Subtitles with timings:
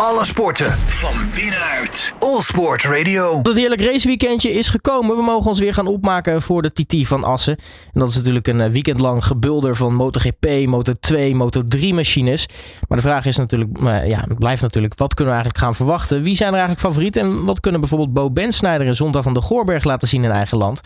[0.00, 2.14] Alle sporten van binnenuit.
[2.18, 3.38] All Sport Radio.
[3.42, 5.16] Het heerlijk raceweekendje is gekomen.
[5.16, 7.56] We mogen ons weer gaan opmaken voor de TT van Assen.
[7.92, 12.48] En dat is natuurlijk een eh, weekend lang gebulder van MotoGP, Moto2, Moto3 machines.
[12.88, 15.74] Maar de vraag is natuurlijk, uh, ja, het blijft natuurlijk, wat kunnen we eigenlijk gaan
[15.74, 16.22] verwachten?
[16.22, 17.22] Wie zijn er eigenlijk favorieten?
[17.22, 20.58] En wat kunnen bijvoorbeeld Bo Bensnijder en Zondag van de Goorberg laten zien in eigen
[20.58, 20.80] land?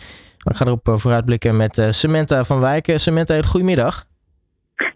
[0.45, 2.93] Ik ga erop vooruitblikken met Samantha van Wijk.
[2.95, 4.05] Samantha, goedemiddag.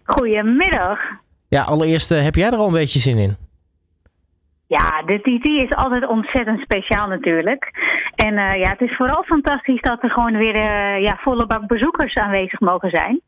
[0.03, 0.99] Goedemiddag.
[1.47, 3.44] Ja, allereerst heb jij er al een beetje zin in?
[4.67, 7.71] Ja, de TT is altijd ontzettend speciaal natuurlijk.
[8.15, 11.67] En uh, ja, het is vooral fantastisch dat er gewoon weer uh, ja, volle bak
[11.67, 13.21] bezoekers aanwezig mogen zijn.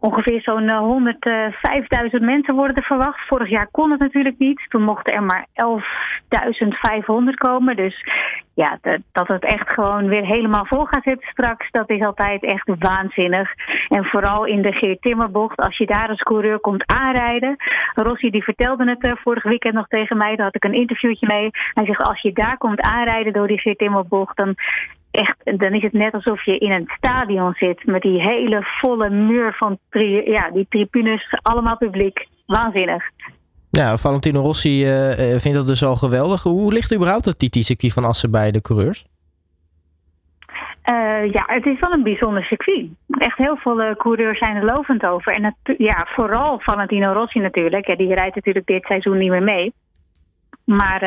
[0.00, 3.26] Ongeveer zo'n 105.000 mensen worden er verwacht.
[3.26, 4.66] Vorig jaar kon het natuurlijk niet.
[4.68, 7.76] Toen mochten er maar 11.500 komen.
[7.76, 8.04] Dus
[8.54, 8.78] ja,
[9.12, 13.52] dat het echt gewoon weer helemaal vol gaat zitten straks, dat is altijd echt waanzinnig.
[13.88, 17.56] En vooral in de Geert Timmerbocht, als je daar als coureur komt aanrijden.
[17.94, 21.26] Rossi die vertelde het uh, vorig weekend nog tegen mij, daar had ik een interviewtje
[21.26, 21.50] mee.
[21.72, 24.54] Hij zegt, als je daar komt aanrijden door die Geert Timmerbocht, dan
[25.10, 29.10] echt, dan is het net alsof je in een stadion zit met die hele volle
[29.10, 32.26] muur van tri ja, die tribunes, allemaal publiek.
[32.46, 33.04] Waanzinnig.
[33.70, 36.42] Ja, Valentino Rossi uh, vindt dat dus al geweldig.
[36.42, 39.04] Hoe ligt überhaupt het TT-circuit van Assen bij de coureurs?
[40.92, 42.88] Uh, ja, het is wel een bijzonder circuit.
[43.08, 45.32] Echt heel veel uh, coureurs zijn er lovend over.
[45.32, 47.86] En het, ja, vooral Valentino Rossi natuurlijk.
[47.86, 49.72] Ja, die rijdt natuurlijk dit seizoen niet meer mee.
[50.64, 51.02] Maar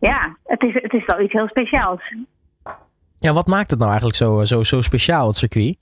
[0.00, 2.00] ja, het is, het is wel iets heel speciaals.
[3.24, 5.76] Ja, wat maakt het nou eigenlijk zo, zo, zo speciaal, het circuit?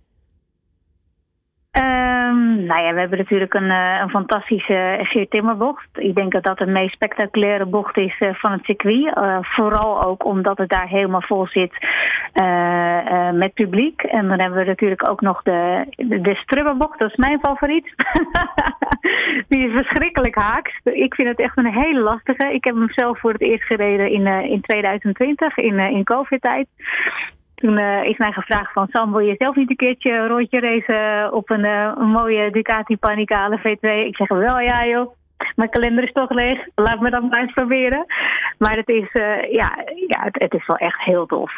[2.72, 5.88] Nou ja, we hebben natuurlijk een, uh, een fantastische Geert Timmerbocht.
[5.92, 9.16] Ik denk dat dat de meest spectaculaire bocht is uh, van het circuit.
[9.16, 11.72] Uh, vooral ook omdat het daar helemaal vol zit
[13.32, 14.02] met publiek.
[14.02, 16.98] En dan hebben we natuurlijk ook nog de, de, de Strubberbocht.
[16.98, 17.94] Dat is mijn favoriet.
[19.48, 20.80] Die is verschrikkelijk haaks.
[20.84, 22.52] Ik vind het echt een hele lastige.
[22.52, 26.66] Ik heb hem zelf voor het eerst gereden in, in 2020, in, in COVID-tijd.
[27.62, 30.60] Toen uh, is mij gevraagd van Sam, wil je zelf niet een keertje een rondje
[30.60, 34.06] racen op een, uh, een mooie Ducati Panicale V2?
[34.06, 35.12] Ik zeg wel ja joh.
[35.56, 36.58] Mijn kalender is toch leeg.
[36.74, 38.04] Laat me dat maar eens proberen.
[38.58, 39.78] Maar het is, uh, ja,
[40.08, 41.52] ja het, het, is wel echt heel tof.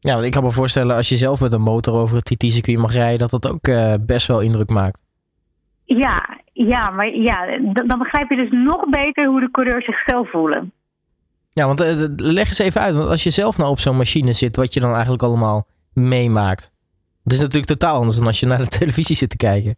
[0.00, 2.78] Ja, want ik kan me voorstellen als je zelf met een motor over het TT-circuit
[2.78, 3.70] mag rijden, dat dat ook
[4.06, 5.02] best wel indruk maakt.
[5.84, 10.72] Ja, ja, maar ja, dan begrijp je dus nog beter hoe de coureurs zichzelf voelen.
[11.60, 12.94] Ja, want uh, leg eens even uit.
[12.94, 16.72] Want als je zelf nou op zo'n machine zit, wat je dan eigenlijk allemaal meemaakt.
[17.24, 19.74] Het is natuurlijk totaal anders dan als je naar de televisie zit te kijken.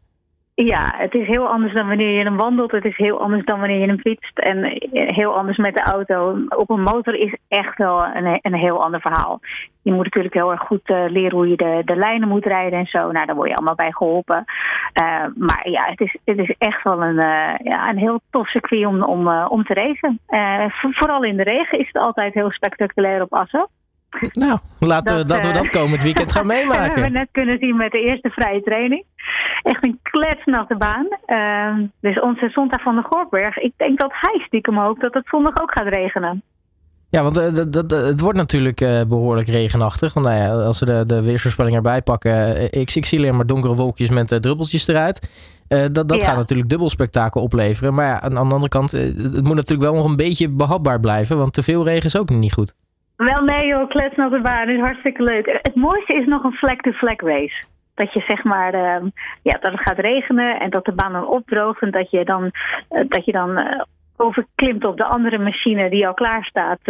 [0.54, 2.70] Ja, het is heel anders dan wanneer je hem wandelt.
[2.70, 4.38] Het is heel anders dan wanneer je hem fietst.
[4.38, 6.36] En heel anders met de auto.
[6.48, 9.40] Op een motor is echt wel een, een heel ander verhaal.
[9.82, 12.78] Je moet natuurlijk heel erg goed uh, leren hoe je de, de lijnen moet rijden
[12.78, 13.10] en zo.
[13.10, 14.44] Nou, daar word je allemaal bij geholpen.
[15.00, 18.48] Uh, maar ja, het is, het is echt wel een, uh, ja, een heel tof
[18.48, 20.20] circuit om, om, om te racen.
[20.92, 23.68] vooral in de regen is het altijd heel spectaculair op Assen.
[24.32, 26.78] Nou, laten dat, we, dat we dat komend weekend gaan meemaken.
[26.84, 29.04] Dat hebben we net kunnen zien met de eerste vrije training.
[29.62, 31.08] Echt een kletsnatte baan.
[32.00, 33.58] Dus onze zondag van de Goorberg.
[33.58, 36.42] Ik denk dat hij stiekem hoopt dat het zondag ook gaat regenen.
[37.14, 40.14] Ja, want uh, dat, het wordt natuurlijk uh, behoorlijk regenachtig.
[40.14, 43.46] Want nou ja, als we de, de weersvoorspelling erbij pakken, ik, ik zie alleen maar
[43.46, 45.18] donkere wolkjes met druppeltjes eruit.
[45.68, 46.26] dat dat ja.
[46.26, 47.94] gaat natuurlijk dubbel spektakel opleveren.
[47.94, 51.00] Maar ja, aan, aan de andere kant, het moet natuurlijk wel nog een beetje behapbaar
[51.00, 51.38] blijven.
[51.38, 52.74] Want te veel regen is ook niet goed.
[53.16, 55.58] Wel nee joh, klets de baan is hartstikke leuk.
[55.62, 57.62] Het mooiste is nog een flag-to-flag race.
[57.94, 59.10] Dat je zeg maar, uh,
[59.42, 61.82] ja, dat het gaat regenen en dat de baan dan opdroogt.
[61.82, 62.42] En dat je dan,
[62.90, 63.82] uh, dat je dan uh,
[64.22, 66.80] overklimt op de andere machine die al klaar staat.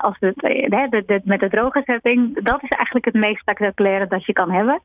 [0.00, 2.42] als het, de, met de droge setting.
[2.42, 4.82] Dat is eigenlijk het meest spectaculaire dat je kan hebben.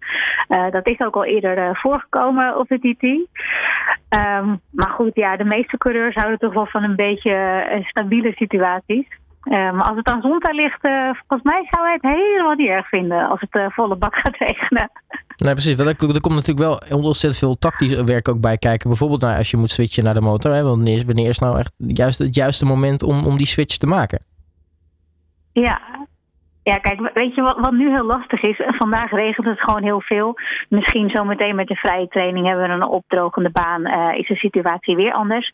[0.71, 3.03] dat is ook al eerder voorgekomen op de TT.
[3.03, 9.07] Um, maar goed, ja, de meeste coureurs houden toch wel van een beetje stabiele situaties.
[9.43, 12.67] Uh, maar als het aan zondag ligt, uh, volgens mij zou hij het helemaal niet
[12.67, 14.91] erg vinden als het uh, volle bak gaat regenen.
[15.37, 15.77] Nee, precies.
[15.77, 18.89] Er, er komt natuurlijk wel ontzettend veel tactisch werk ook bij kijken.
[18.89, 20.53] Bijvoorbeeld nou, als je moet switchen naar de motor.
[20.53, 23.87] Hè, wanneer, wanneer is nou echt juist het juiste moment om, om die switch te
[23.87, 24.25] maken?
[25.53, 26.07] Ja,
[26.63, 28.61] ja, kijk, weet je wat, wat nu heel lastig is?
[28.77, 30.37] Vandaag regent het gewoon heel veel.
[30.69, 33.87] Misschien zometeen met de vrije training hebben we een opdrogende baan.
[33.87, 35.51] Uh, is de situatie weer anders.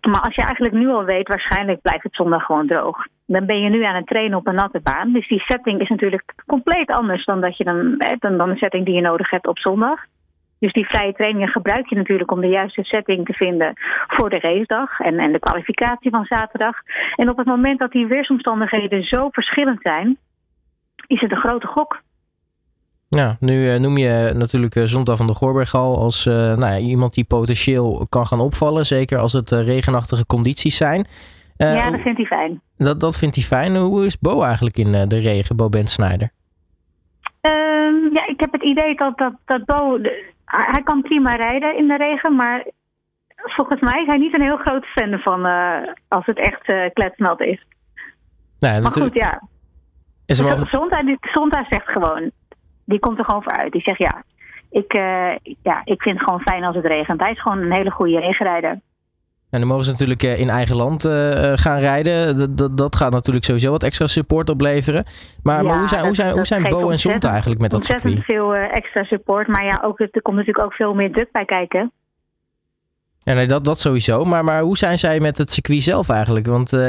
[0.00, 3.06] Maar als je eigenlijk nu al weet, waarschijnlijk blijft het zondag gewoon droog.
[3.26, 5.12] Dan ben je nu aan het trainen op een natte baan.
[5.12, 8.84] Dus die setting is natuurlijk compleet anders dan, dat je dan, dan, dan de setting
[8.84, 10.04] die je nodig hebt op zondag.
[10.58, 13.72] Dus die vrije trainingen gebruik je natuurlijk om de juiste setting te vinden
[14.06, 16.76] voor de racedag en, en de kwalificatie van zaterdag.
[17.16, 20.18] En op het moment dat die weersomstandigheden zo verschillend zijn,
[21.06, 22.02] is het een grote gok.
[23.08, 26.72] Ja, nu uh, noem je natuurlijk uh, Zondag van de Goorberg al als uh, nou
[26.72, 28.86] ja, iemand die potentieel kan gaan opvallen.
[28.86, 31.06] Zeker als het regenachtige condities zijn.
[31.56, 32.60] ja, dat vindt hij fijn.
[32.76, 33.76] Dat, dat vindt hij fijn.
[33.76, 36.30] Hoe is Bo eigenlijk in de regen, Bo Ben Snyder?
[37.40, 39.98] Um, ja, ik heb het idee dat, dat, dat Bo...
[40.44, 42.66] Hij kan prima rijden in de regen, maar
[43.36, 45.44] volgens mij is hij niet een heel groot fan van
[46.08, 47.66] als het echt kletsnat is.
[48.58, 49.42] Nee, maar goed, ja.
[50.26, 50.38] Dus
[51.20, 52.30] Zonda zegt gewoon,
[52.84, 53.72] die komt er gewoon voor uit.
[53.72, 54.22] Die zegt ja,
[54.70, 57.20] ik, uh, ja, ik vind het gewoon fijn als het regent.
[57.20, 58.80] Hij is gewoon een hele goede regenrijder.
[59.50, 61.12] En dan mogen ze natuurlijk in eigen land uh,
[61.54, 62.36] gaan rijden.
[62.56, 65.04] Dat, dat, gaat natuurlijk sowieso wat extra support opleveren.
[65.42, 67.84] Maar, ja, maar hoe zijn, hoe zijn, hoe zijn Bo en Zonta eigenlijk met dat
[67.84, 68.04] circuit?
[68.04, 69.46] Ontzettend veel extra support.
[69.46, 71.92] Maar ja, ook, er komt natuurlijk ook veel meer druk bij kijken.
[73.24, 74.24] Ja, nee, dat, dat sowieso.
[74.24, 76.46] Maar, maar hoe zijn zij met het circuit zelf eigenlijk?
[76.46, 76.80] Want uh,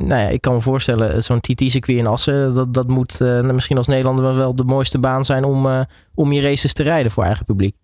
[0.00, 3.76] nou ja, ik kan me voorstellen, zo'n TT-circuit in Assen, dat, dat moet uh, misschien
[3.76, 5.80] als Nederlander wel de mooiste baan zijn om, uh,
[6.14, 7.76] om je races te rijden voor eigen publiek.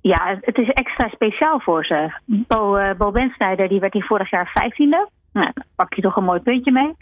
[0.00, 2.10] Ja, het is extra speciaal voor ze.
[2.24, 5.08] Bo, Bo Bensnijder, die werd hier vorig jaar vijftiende.
[5.32, 6.94] Nou, pak je toch een mooi puntje mee.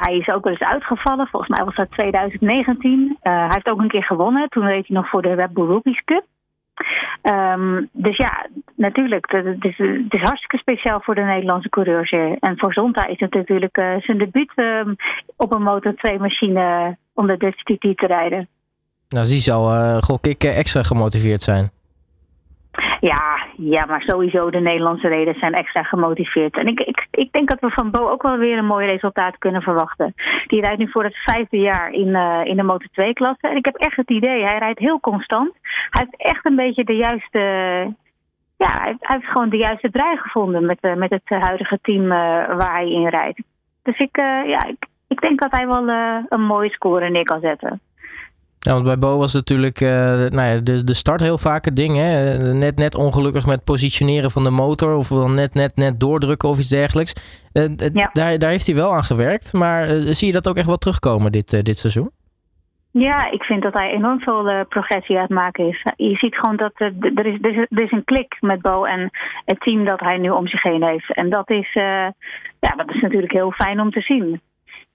[0.00, 1.26] hij is ook wel eens uitgevallen.
[1.26, 3.16] Volgens mij was dat 2019.
[3.20, 4.48] hij heeft ook een keer gewonnen.
[4.48, 6.24] Toen reed hij nog voor de Red Bull Cup.
[7.32, 9.30] Um, dus ja, natuurlijk.
[9.30, 9.78] Het is,
[10.08, 12.10] is hartstikke speciaal voor de Nederlandse coureurs.
[12.40, 14.96] En voor Zonta is het natuurlijk uh, zijn debuut um,
[15.36, 18.48] op een Motor 2 machine om de TT te rijden.
[19.08, 21.70] Nou, die zal, uh, gok ik, extra gemotiveerd zijn.
[23.00, 26.56] Ja, ja, maar sowieso de Nederlandse rijders zijn extra gemotiveerd.
[26.56, 29.38] En ik, ik, ik denk dat we van Bo ook wel weer een mooi resultaat
[29.38, 30.14] kunnen verwachten.
[30.46, 33.48] Die rijdt nu voor het vijfde jaar in, uh, in de Motor 2 klasse.
[33.48, 35.52] En ik heb echt het idee, hij rijdt heel constant.
[35.90, 37.38] Hij heeft echt een beetje de juiste...
[38.56, 42.10] Ja, hij, heeft gewoon de juiste draai gevonden met, uh, met het huidige team uh,
[42.46, 43.42] waar hij in rijdt.
[43.82, 44.16] Dus ik,
[44.46, 45.88] ja, ik, ik denk dat hij wel
[46.28, 47.80] een mooie score neer kan zetten.
[48.64, 51.76] Ja, want bij Bo was natuurlijk uh, nou ja, de, de start heel vaak het
[51.76, 51.96] ding.
[51.96, 52.38] Hè?
[52.52, 54.96] Net, net ongelukkig met positioneren van de motor.
[54.96, 57.12] Of dan net, net, net doordrukken of iets dergelijks.
[57.52, 58.10] Uh, ja.
[58.12, 59.52] daar, daar heeft hij wel aan gewerkt.
[59.52, 62.10] Maar uh, zie je dat ook echt wel terugkomen dit, dit seizoen?
[62.90, 65.82] Ja, ik vind dat hij enorm veel progressie aan het maken is.
[65.96, 66.92] Je ziet gewoon dat er,
[67.26, 69.10] is, er, is, er is een klik met Bo en
[69.44, 71.14] het team dat hij nu om zich heen heeft.
[71.14, 71.72] En dat is,
[72.60, 74.40] ja, dat is natuurlijk heel fijn om te zien.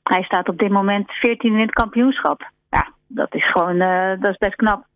[0.03, 2.51] Hij staat op dit moment 14 in het kampioenschap
[3.09, 4.87] dat is gewoon, uh, dat is best knap.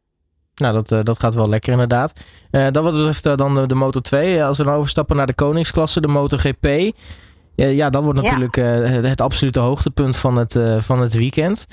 [0.56, 2.26] Nou, dat, uh, dat gaat wel lekker inderdaad.
[2.52, 4.44] Uh, dat wat betreft uh, dan de, de Moto 2.
[4.44, 6.96] Als we dan overstappen naar de koningsklasse, de MotoGP.
[7.56, 8.64] ja, dat wordt natuurlijk ja.
[8.64, 11.68] het absolute hoogtepunt van het, van het weekend.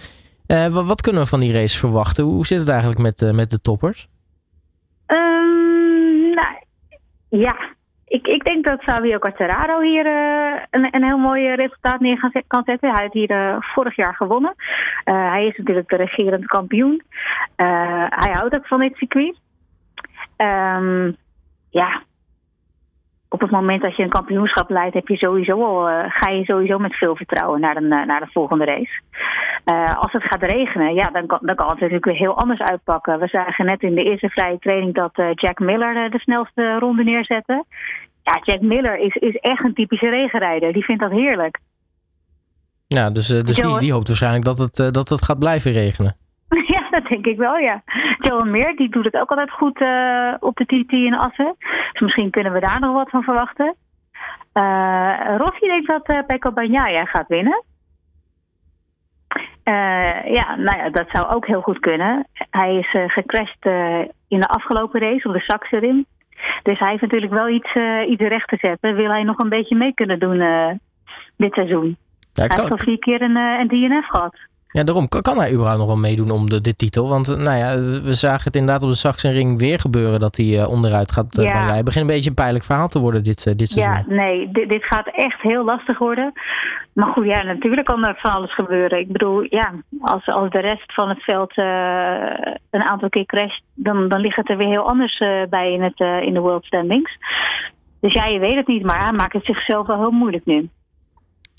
[0.47, 2.25] Wat, wat, kunnen we van die race verwachten?
[2.25, 4.09] Hoe zit het eigenlijk met, met de toppers?
[5.07, 6.65] Um, nou,
[7.29, 7.57] ja,
[8.11, 12.63] ik, ik denk dat Fabio Quartararo hier uh, een, een heel mooi resultaat neer kan
[12.65, 12.91] zetten.
[12.91, 14.55] Hij heeft hier uh, vorig jaar gewonnen.
[15.05, 17.03] Hij is natuurlijk de regerend kampioen.
[18.09, 19.39] hij houdt ook van dit circuit.
[20.37, 21.17] Um,
[21.71, 22.03] ja,
[23.43, 26.79] op het moment dat je een kampioenschap leidt, heb je sowieso al, ga je sowieso
[26.79, 29.01] met veel vertrouwen naar de, naar de volgende race.
[29.97, 33.19] als het gaat regenen, ja, dan kan, dan kan het natuurlijk weer heel anders uitpakken.
[33.19, 37.65] We zagen net in de eerste vrije training dat Jack Miller de snelste ronde neerzette.
[38.23, 40.73] Ja, Jack Miller is, is echt een typische regenrijder.
[40.73, 41.59] Die vindt dat heerlijk.
[42.87, 46.17] Ja, dus, dus die, die hoopt waarschijnlijk dat het, dat het gaat blijven regenen.
[47.01, 47.83] Dat denk ik wel, ja.
[48.19, 51.57] Johan Meer, die doet het ook altijd goed uh, op de TT in Assen.
[51.93, 53.75] Dus misschien kunnen we daar nog wat van verwachten.
[54.55, 57.65] Uh, Rossi denkt dat uh, Pecco Bagnaia gaat winnen.
[60.25, 62.27] ja, nou ja, dat zou ook heel goed kunnen.
[62.51, 63.65] Hij is gecrashed
[64.29, 66.05] in de afgelopen race op de Saxerim.
[66.63, 67.75] Dus hij heeft natuurlijk wel iets,
[68.09, 68.95] iets recht te zetten.
[68.95, 70.39] Wil hij nog een beetje mee kunnen doen
[71.37, 71.97] dit seizoen.
[72.33, 74.50] Ja, hij heeft al vier keer een, een DNF gehad.
[74.73, 77.09] Ja, daarom kan hij überhaupt nog wel meedoen om de, dit titel.
[77.09, 77.69] Want nou ja,
[78.03, 81.39] we zagen het inderdaad op de Sachsenring weer gebeuren dat hij uh, onderuit gaat.
[81.39, 81.67] Uh, ja.
[81.67, 83.95] Hij begint een beetje een pijnlijk verhaal te worden dit, uh, dit seizoen.
[83.95, 86.33] Ja, nee, dit, dit, gaat echt heel lastig worden.
[86.93, 88.99] Maar goed, ja, natuurlijk kan er van alles gebeuren.
[88.99, 91.57] Ik bedoel, ja, als, als de rest van het veld
[92.71, 95.19] een aantal keer crasht, dan, dan ligt het er weer heel anders
[95.51, 97.17] bij in, het, in de World Standings.
[98.01, 100.69] Dus ja, je weet het niet, maar hij maakt het zichzelf wel heel moeilijk nu.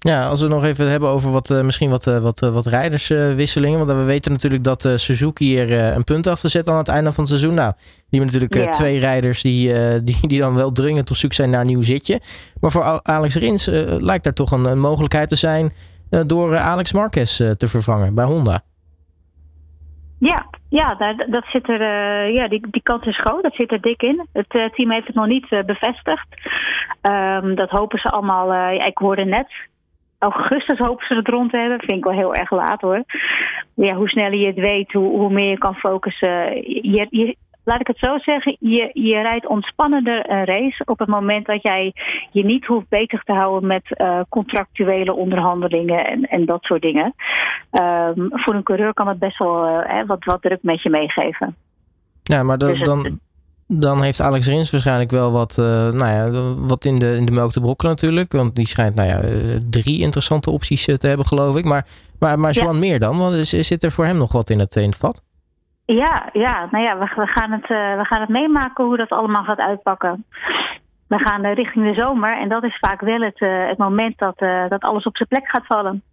[0.03, 2.65] Ja, als we nog even hebben over wat, uh, misschien wat, uh, wat, uh, wat
[2.65, 3.85] rijderswisselingen.
[3.85, 7.23] want we weten natuurlijk dat Suzuki hier een punt achter zet aan het einde van
[7.23, 7.53] het seizoen.
[7.53, 7.73] Nou,
[8.09, 8.79] die hebben natuurlijk ja.
[8.79, 12.19] twee rijders die, die, die dan wel dringend op zoek zijn naar een nieuw zitje.
[12.59, 13.65] Maar voor Alex Rins
[13.99, 15.73] lijkt daar toch een, een mogelijkheid te zijn
[16.25, 18.61] door Alex Marquez te vervangen bij Honda.
[20.19, 21.81] Ja, ja daar, dat zit er,
[22.31, 23.43] ja die, die kans is groot.
[23.43, 24.27] Dat zit er dik in.
[24.33, 26.27] Het team heeft het nog niet bevestigd.
[27.01, 28.73] Um, dat hopen ze allemaal.
[28.73, 29.69] ik hoorde net
[30.21, 31.79] augustus hopen ze het rond te hebben.
[31.79, 33.03] Vind ik wel heel erg laat hoor.
[33.73, 36.55] Ja, hoe sneller je het weet, hoe, hoe meer je kan focussen.
[36.91, 41.07] Je, je, laat ik het zo zeggen, je, je rijdt ontspannender een race op het
[41.07, 41.93] moment dat jij
[42.31, 47.13] je niet hoeft bezig te houden met uh, contractuele onderhandelingen en, en dat soort dingen.
[47.71, 51.55] Um, voor een coureur kan het best wel uh, wat, wat druk met je meegeven.
[52.23, 53.19] Ja, maar de, dus dan,
[53.79, 56.29] dan heeft Alex Rins waarschijnlijk wel wat, uh, nou ja,
[56.67, 58.31] wat in, de, in de melk te brokkelen natuurlijk.
[58.31, 59.19] Want die schijnt nou ja,
[59.69, 61.65] drie interessante opties te hebben, geloof ik.
[61.65, 61.85] Maar,
[62.19, 63.17] maar, maar Joan meer dan?
[63.17, 65.23] Want zit er voor hem nog wat in het, in het vat?
[65.85, 69.09] Ja, ja, nou ja, we, we, gaan het, uh, we gaan het meemaken hoe dat
[69.09, 70.25] allemaal gaat uitpakken.
[71.07, 74.37] We gaan uh, richting de zomer en dat is vaak wel het, het moment dat,
[74.69, 76.03] dat alles op zijn plek gaat vallen.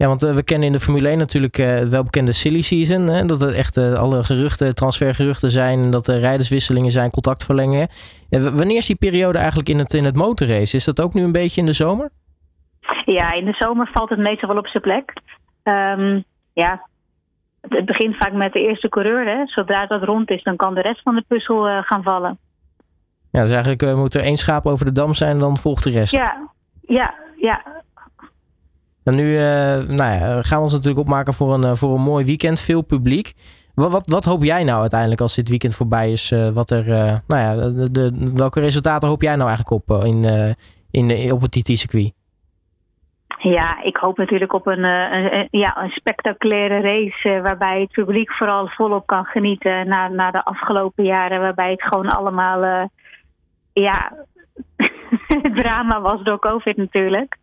[0.00, 3.06] Ja, want we kennen in de Formule 1 natuurlijk het welbekende silly season.
[3.06, 3.24] Hè?
[3.24, 5.90] Dat er echt alle geruchten, transfergeruchten zijn.
[5.90, 7.88] Dat er rijderswisselingen zijn, contactverlengingen.
[8.30, 10.76] wanneer is die periode eigenlijk in het, in het motorrace?
[10.76, 12.10] Is dat ook nu een beetje in de zomer?
[13.04, 15.12] Ja, in de zomer valt het meestal wel op zijn plek.
[15.64, 16.86] Um, ja,
[17.60, 19.26] het begint vaak met de eerste coureur.
[19.26, 19.46] Hè.
[19.46, 22.38] Zodra dat rond is, dan kan de rest van de puzzel uh, gaan vallen.
[23.30, 25.90] Ja, dus eigenlijk uh, moet er één schaap over de dam zijn, dan volgt de
[25.90, 26.12] rest.
[26.12, 27.79] Ja, ja, ja.
[29.04, 29.40] En nu uh,
[29.76, 33.32] nou ja, gaan we ons natuurlijk opmaken voor een, voor een mooi weekend, veel publiek.
[33.74, 36.34] Wat, wat, hoop jij nou uiteindelijk als dit weekend voorbij is?
[36.52, 36.84] wat er,
[37.26, 37.54] nou ja,
[37.88, 40.24] de, welke resultaten hoop jij nou eigenlijk op in,
[40.90, 42.12] in, op het TT-circuit?
[43.42, 48.32] Ja, ik hoop natuurlijk op een, eh, een, ja, een spectaculaire race waarbij het publiek
[48.32, 52.88] vooral volop kan genieten na, na de afgelopen jaren, waarbij het gewoon allemaal
[53.72, 54.12] ja,
[55.62, 57.36] drama was door COVID natuurlijk.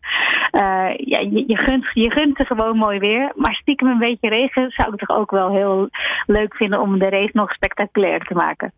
[0.52, 0.62] Uh,
[0.96, 4.72] ja, je, je, gunt, je gunt er gewoon mooi weer, maar stiekem een beetje regen
[4.72, 5.90] zou ik toch ook wel heel
[6.26, 8.74] leuk vinden om de race nog spectaculair te maken.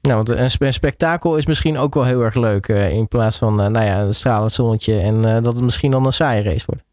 [0.00, 0.28] Nou, want
[0.60, 2.68] een spektakel is misschien ook wel heel erg leuk.
[2.68, 6.06] Uh, in plaats van, uh, nou ja, een stralend zonnetje en dat het misschien dan
[6.06, 6.84] een saaie race wordt.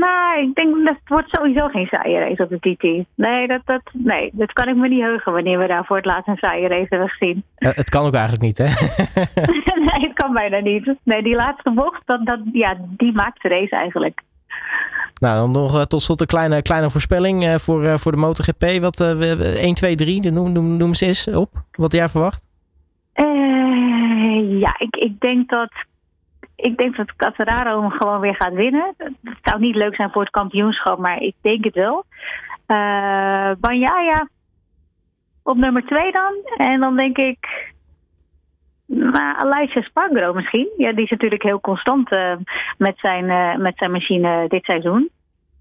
[0.00, 3.06] Nou, ik denk dat het wordt sowieso geen saaie race op de TT.
[3.14, 6.04] Nee, dat, dat, nee, dat kan ik me niet heugen wanneer we daar voor het
[6.04, 7.44] laatst een saaie race hebben gezien.
[7.54, 8.64] het kan ook eigenlijk niet, hè?
[9.88, 10.94] nee, het kan bijna niet.
[11.02, 14.20] Nee, die laatste bocht, dat, dat, ja, die maakt de race eigenlijk.
[15.20, 18.18] Nou, dan nog uh, tot slot een kleine, kleine voorspelling uh, voor, uh, voor de
[18.18, 18.80] MotoGP.
[18.80, 21.50] Wat 1, 2, 3, noem, noem, noem ze eens op.
[21.72, 22.48] Wat jij verwacht?
[24.60, 25.72] ja, ik, ik denk dat
[26.62, 28.94] ik denk dat Catararo hem gewoon weer gaat winnen.
[28.98, 32.04] Het zou niet leuk zijn voor het kampioenschap, maar ik denk het wel.
[32.66, 34.28] Uh, Banjaya
[35.42, 36.34] op nummer 2 dan.
[36.56, 37.72] En dan denk ik
[38.86, 40.68] maar Elijah Spargro misschien.
[40.76, 42.32] Ja, die is natuurlijk heel constant uh,
[42.78, 45.10] met, zijn, uh, met zijn machine dit seizoen.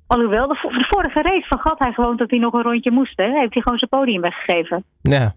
[0.07, 3.17] Alhoewel, de, de vorige race vergat hij gewoon dat hij nog een rondje moest.
[3.17, 3.39] Hè?
[3.39, 4.83] Heeft hij gewoon zijn podium weggegeven.
[5.01, 5.33] Ja.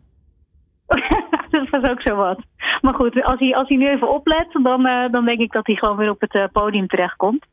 [1.50, 2.38] dat was ook zo wat.
[2.80, 5.66] Maar goed, als hij, als hij nu even oplet, dan, uh, dan denk ik dat
[5.66, 7.46] hij gewoon weer op het podium terechtkomt.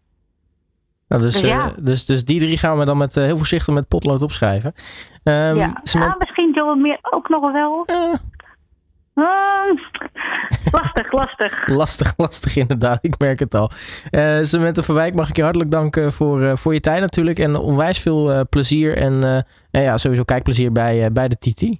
[1.07, 1.71] Nou, dus, dus, ja.
[1.81, 4.73] dus, dus die drie gaan we dan met, heel voorzichtig met potlood opschrijven.
[5.23, 5.81] Um, ja.
[5.83, 7.85] ah, misschien Joel meer ook nog wel.
[9.13, 9.77] Ah,
[10.71, 11.67] lastig, lastig.
[11.79, 12.99] lastig, lastig inderdaad.
[13.01, 13.71] Ik merk het al.
[14.11, 17.39] Uh, Samantha Verwijk, mag ik je hartelijk danken voor, uh, voor je tijd natuurlijk.
[17.39, 21.79] En onwijs veel uh, plezier en, en ja, sowieso kijkplezier bij, bij de TT.